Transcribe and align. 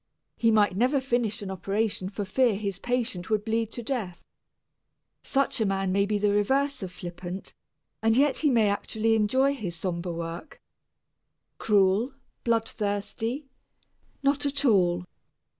He 0.35 0.49
might 0.49 0.75
never 0.75 0.99
finish 0.99 1.43
an 1.43 1.51
operation 1.51 2.09
for 2.09 2.25
fear 2.25 2.55
his 2.55 2.79
patient 2.79 3.29
would 3.29 3.45
bleed 3.45 3.71
to 3.73 3.83
death. 3.83 4.25
Such 5.21 5.61
a 5.61 5.65
man 5.67 5.91
may 5.91 6.07
be 6.07 6.17
the 6.17 6.31
reverse 6.31 6.81
of 6.81 6.91
flippant, 6.91 7.53
and 8.01 8.17
yet 8.17 8.37
he 8.37 8.49
may 8.49 8.67
actually 8.67 9.13
enjoy 9.13 9.53
his 9.53 9.75
somber 9.75 10.11
work. 10.11 10.59
Cruel, 11.59 12.13
bloodthirsty? 12.43 13.45
Not 14.23 14.43
at 14.47 14.65
all. 14.65 15.05